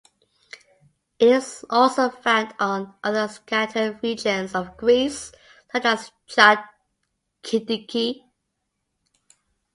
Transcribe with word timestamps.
It 1.19 1.27
is 1.27 1.63
also 1.69 2.09
found 2.09 2.55
on 2.59 2.95
other 3.03 3.27
scattered 3.27 4.01
regions 4.01 4.55
of 4.55 4.75
Greece 4.75 5.31
such 5.71 5.85
as 5.85 6.11
Chalkidiki. 6.27 8.23